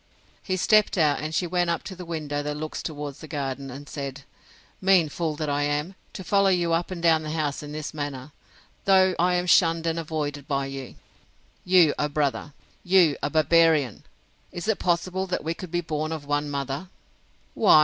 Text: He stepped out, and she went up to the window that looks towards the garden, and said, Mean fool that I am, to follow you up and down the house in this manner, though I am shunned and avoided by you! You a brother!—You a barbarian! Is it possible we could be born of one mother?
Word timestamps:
He 0.41 0.57
stepped 0.57 0.97
out, 0.97 1.19
and 1.19 1.35
she 1.35 1.45
went 1.45 1.69
up 1.69 1.83
to 1.83 1.95
the 1.95 2.05
window 2.07 2.41
that 2.41 2.57
looks 2.57 2.81
towards 2.81 3.19
the 3.19 3.27
garden, 3.27 3.69
and 3.69 3.87
said, 3.87 4.23
Mean 4.81 5.09
fool 5.09 5.35
that 5.35 5.47
I 5.47 5.61
am, 5.61 5.93
to 6.13 6.23
follow 6.23 6.49
you 6.49 6.73
up 6.73 6.89
and 6.89 7.03
down 7.03 7.21
the 7.21 7.29
house 7.29 7.61
in 7.61 7.71
this 7.71 7.93
manner, 7.93 8.31
though 8.85 9.13
I 9.19 9.35
am 9.35 9.45
shunned 9.45 9.85
and 9.85 9.99
avoided 9.99 10.47
by 10.47 10.65
you! 10.65 10.95
You 11.63 11.93
a 11.99 12.09
brother!—You 12.09 13.15
a 13.21 13.29
barbarian! 13.29 14.03
Is 14.51 14.67
it 14.67 14.79
possible 14.79 15.29
we 15.43 15.53
could 15.53 15.69
be 15.69 15.81
born 15.81 16.11
of 16.11 16.25
one 16.25 16.49
mother? 16.49 16.89